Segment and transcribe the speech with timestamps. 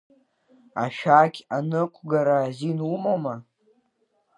[0.83, 3.35] Ашәақь аныҟәгара азин умоума?